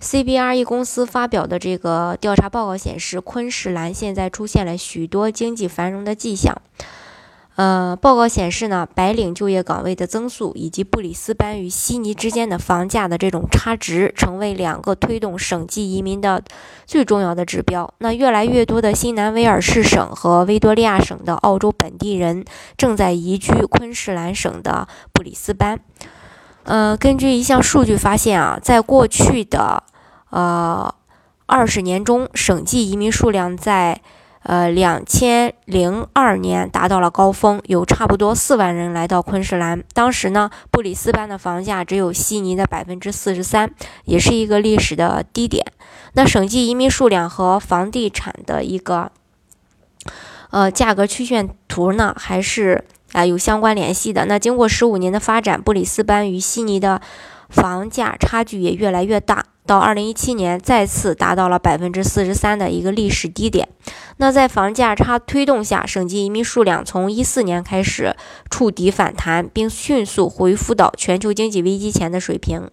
[0.00, 6.60] CBRE 公司发表的这个调查报告显示，昆士兰现在出现了许多经济繁荣的迹象。
[7.56, 16.42] 呃，报告显示呢，白领就业岗位的增速以及布里斯班与悉尼之间的房价的这种差值，成为两个推动省际移民的
[16.84, 17.94] 最重要的指标。
[17.98, 22.44] 那越来越多的新南威尔士省和维多利亚省的澳洲本地人
[22.76, 25.78] 正在移居昆士兰省的布里斯班。
[26.64, 29.82] 呃，根据一项数据发现啊，在过去的
[30.30, 30.94] 呃，
[31.46, 34.00] 二十年中，省际移民数量在
[34.42, 39.84] 呃两千零二年达到了高峰，有差不多四万人来到昆士兰。
[39.92, 43.70] 当时呢，布里斯班的房价只有悉尼的百分之四十三，
[44.06, 45.66] 也是一个历史的低点。
[46.14, 49.12] 那省际移民数量和房地产的一个
[50.50, 52.84] 呃价格曲线图呢，还是
[53.14, 54.26] 啊有相关联系的。
[54.26, 57.00] 那经过十五年的发展，布里斯班与悉尼的
[57.48, 59.46] 房价差距也越来越大。
[59.66, 63.66] 到二零一七年，再次达到了百分之四十三的一个历史低点。
[64.18, 68.14] 那在房价差推动下，省级移民数量从一四年开始
[68.50, 72.70] 触底反弹，并迅速恢复到全球经济危机前的水平。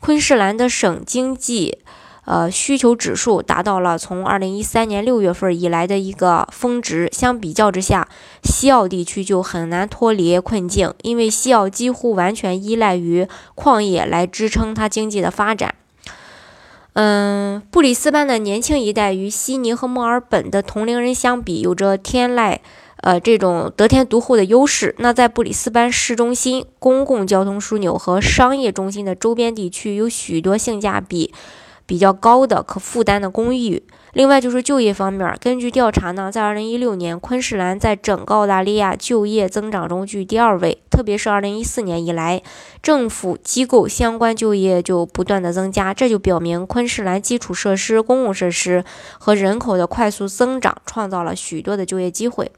[0.00, 1.78] 昆士兰的省经济
[2.24, 7.08] 呃需求指数达到了从二零一三年六月份以来的一个峰值。
[7.12, 8.08] 相比较之下，
[8.42, 15.74] 西澳地区就很难脱离困境，因为西澳几乎完全依赖于矿业来支撑它经济的发展。
[16.94, 22.58] 嗯，布里斯班的年轻一代与悉尼和墨尔本的同龄人相比，有着天籁，
[22.98, 24.94] 呃，这种得天独厚的优势。
[24.98, 31.32] 那在布里斯班市中心、公共交通枢纽和商业中心的周边地区，有许多性价比。
[31.92, 33.82] 比较高的可负担的公寓。
[34.14, 40.78] 另外就是就业方面，根据调查呢，在二零一六年，昆士兰在整个澳大利亚就业增长中居第二位。
[40.90, 42.42] 特别是二零一四年以来，
[42.82, 48.82] 政府机构相关就业就不断的增加，这就表明昆士兰基础设施、公共设施
[49.18, 52.50] 和人口的快速增长，创造了许多的就业机会。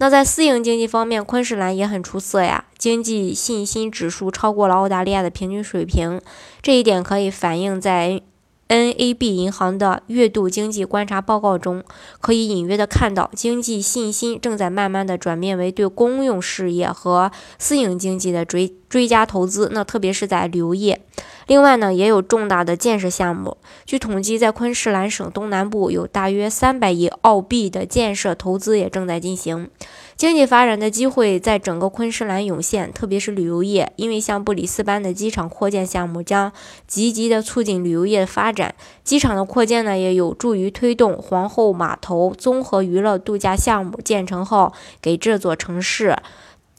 [0.00, 6.20] 那在私营经济方面，昆士兰也很出色呀，经济信心指数超过了澳大利亚的平均水平，
[6.60, 8.20] 这一点可以反映在。
[8.68, 11.84] NAB 银行的月度经济观察报告中，
[12.20, 19.70] 可以隐约的看到，经济信心正在慢慢的转变为对公用事业和私营经济的追追加投资。
[19.72, 21.00] 那特别是在旅游业。
[21.46, 23.56] 另外呢，也有重大的建设项目。
[23.84, 29.70] 据统计，在昆士兰省东南部有大约三百亿澳币的建设投资也正在进行。
[30.16, 36.50] 经济发展的机会在整个昆士兰涌现，特别是旅游业，因为像布里斯班的机场扩建项目将
[36.88, 38.74] 积极的促进旅游业的发展。
[39.04, 46.16] 机场的扩建呢，也有助于推动皇后码头综合娱乐度假项目建成后，给这座城市，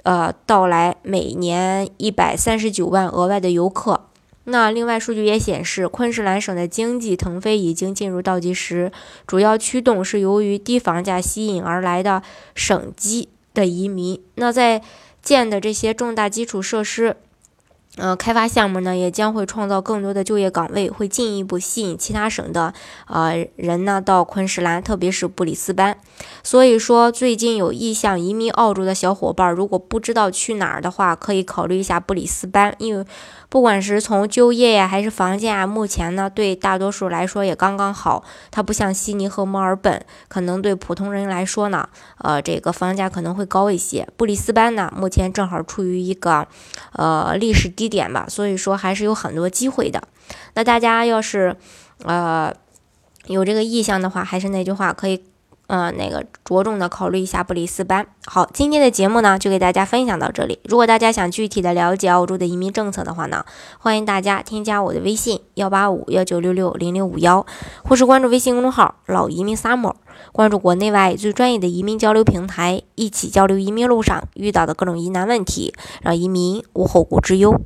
[0.03, 4.06] 呃，到来每年一百三十九万额外的游客。
[4.49, 8.91] 那另外数据也显示，昆士兰省的经济腾飞已经进入倒计时，
[9.25, 12.23] 主要驱动是由于低房价吸引而来的
[12.55, 14.21] 省级的移民。
[14.35, 14.81] 那在
[15.21, 17.17] 建的这些重大基础设施。
[17.97, 22.71] 呃，开发项目呢也将会创造更多的就业岗位，会进一步吸引其他省的
[23.07, 25.97] 呃人呢到昆士兰，特别是布里斯班。
[26.43, 33.03] 所以说，最近有意向移民澳洲的小伙伴，如果不知道去哪儿的话，可以考虑一下布里斯班，因为
[33.49, 38.23] 不管是从就业呀还是房价，目前呢对大多数来说也刚刚好。
[38.51, 44.07] 它不像悉尼和墨尔本，可能对普通人来说呢，呃，这个房价可能会高一些。
[44.15, 46.47] 布里斯班呢，目前正好处于一个
[46.91, 47.86] 呃历史低。
[47.87, 50.03] 一点吧，所以说还是有很多机会的。
[50.55, 51.55] 那大家要是
[52.03, 52.53] 呃
[53.27, 55.23] 有这个意向的话，还是那句话，可以
[55.67, 58.05] 呃那个着重的考虑一下布里斯班。
[58.25, 60.59] 好，今天的节目呢就给大家分享到这里。
[60.65, 63.45] 如果大家想具体的了解澳洲的移民政策的话呢，
[63.79, 67.45] 欢迎大家添加我的微信幺八五幺九六六零零五幺，
[67.83, 69.93] 或是关注微信公众号老移民 summer，
[70.31, 77.61] 关注国内外最专业的移民交流平台，一起交流移民路上遇到的各种疑难问题，让移民无后顾之忧。